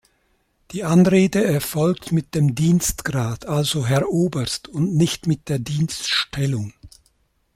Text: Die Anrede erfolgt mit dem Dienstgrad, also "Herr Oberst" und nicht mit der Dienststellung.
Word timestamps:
Die 0.71 0.83
Anrede 0.83 1.45
erfolgt 1.45 2.11
mit 2.11 2.33
dem 2.33 2.55
Dienstgrad, 2.55 3.45
also 3.45 3.85
"Herr 3.85 4.09
Oberst" 4.09 4.67
und 4.67 4.95
nicht 4.95 5.27
mit 5.27 5.47
der 5.47 5.59
Dienststellung. 5.59 6.73